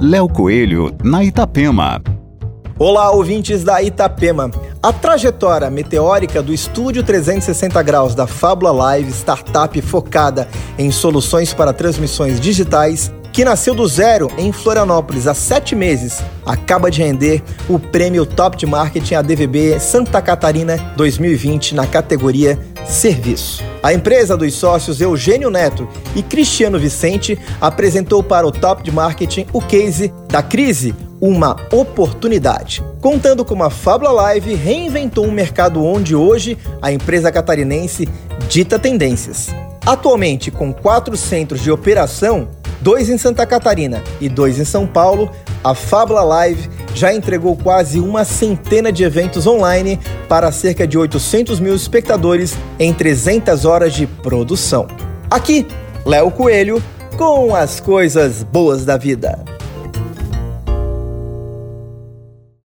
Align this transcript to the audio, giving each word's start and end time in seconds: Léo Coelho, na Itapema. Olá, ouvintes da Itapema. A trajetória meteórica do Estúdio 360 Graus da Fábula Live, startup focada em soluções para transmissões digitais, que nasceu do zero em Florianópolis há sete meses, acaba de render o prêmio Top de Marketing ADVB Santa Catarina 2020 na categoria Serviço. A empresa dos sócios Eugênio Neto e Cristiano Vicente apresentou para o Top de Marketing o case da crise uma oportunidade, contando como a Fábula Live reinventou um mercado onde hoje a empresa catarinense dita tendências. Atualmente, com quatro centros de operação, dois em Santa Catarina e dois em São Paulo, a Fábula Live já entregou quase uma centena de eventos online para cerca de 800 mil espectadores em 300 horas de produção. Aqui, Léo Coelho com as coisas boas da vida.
Léo 0.00 0.28
Coelho, 0.28 0.94
na 1.02 1.24
Itapema. 1.24 2.00
Olá, 2.78 3.10
ouvintes 3.10 3.64
da 3.64 3.82
Itapema. 3.82 4.48
A 4.80 4.92
trajetória 4.92 5.68
meteórica 5.68 6.40
do 6.40 6.54
Estúdio 6.54 7.02
360 7.02 7.82
Graus 7.82 8.14
da 8.14 8.24
Fábula 8.24 8.70
Live, 8.70 9.10
startup 9.10 9.82
focada 9.82 10.46
em 10.78 10.92
soluções 10.92 11.52
para 11.52 11.72
transmissões 11.72 12.38
digitais, 12.38 13.12
que 13.32 13.44
nasceu 13.44 13.74
do 13.74 13.88
zero 13.88 14.30
em 14.38 14.52
Florianópolis 14.52 15.26
há 15.26 15.34
sete 15.34 15.74
meses, 15.74 16.22
acaba 16.46 16.92
de 16.92 17.02
render 17.02 17.42
o 17.68 17.76
prêmio 17.76 18.24
Top 18.24 18.56
de 18.56 18.66
Marketing 18.66 19.14
ADVB 19.14 19.80
Santa 19.80 20.22
Catarina 20.22 20.76
2020 20.96 21.74
na 21.74 21.88
categoria 21.88 22.56
Serviço. 22.86 23.67
A 23.80 23.92
empresa 23.92 24.36
dos 24.36 24.54
sócios 24.54 25.00
Eugênio 25.00 25.50
Neto 25.50 25.88
e 26.16 26.22
Cristiano 26.22 26.78
Vicente 26.80 27.38
apresentou 27.60 28.22
para 28.22 28.46
o 28.46 28.50
Top 28.50 28.82
de 28.82 28.90
Marketing 28.90 29.46
o 29.52 29.60
case 29.60 30.12
da 30.28 30.42
crise 30.42 30.94
uma 31.20 31.56
oportunidade, 31.72 32.82
contando 33.00 33.44
como 33.44 33.62
a 33.62 33.70
Fábula 33.70 34.10
Live 34.10 34.54
reinventou 34.54 35.26
um 35.26 35.32
mercado 35.32 35.84
onde 35.84 36.14
hoje 36.14 36.58
a 36.82 36.90
empresa 36.92 37.30
catarinense 37.30 38.08
dita 38.48 38.78
tendências. 38.78 39.48
Atualmente, 39.86 40.50
com 40.50 40.72
quatro 40.72 41.16
centros 41.16 41.62
de 41.62 41.70
operação, 41.70 42.48
dois 42.80 43.08
em 43.08 43.18
Santa 43.18 43.46
Catarina 43.46 44.02
e 44.20 44.28
dois 44.28 44.58
em 44.58 44.64
São 44.64 44.86
Paulo, 44.86 45.30
a 45.62 45.74
Fábula 45.74 46.22
Live 46.22 46.68
já 46.98 47.14
entregou 47.14 47.56
quase 47.56 48.00
uma 48.00 48.24
centena 48.24 48.90
de 48.90 49.04
eventos 49.04 49.46
online 49.46 49.98
para 50.28 50.50
cerca 50.50 50.86
de 50.86 50.98
800 50.98 51.60
mil 51.60 51.74
espectadores 51.74 52.56
em 52.78 52.92
300 52.92 53.64
horas 53.64 53.94
de 53.94 54.06
produção. 54.06 54.88
Aqui, 55.30 55.66
Léo 56.04 56.30
Coelho 56.30 56.82
com 57.16 57.54
as 57.54 57.80
coisas 57.80 58.42
boas 58.42 58.84
da 58.84 58.96
vida. 58.96 59.57